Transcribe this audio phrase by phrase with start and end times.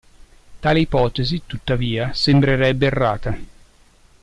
[0.59, 3.37] Tale ipotesi, tuttavia, sembrerebbe errata.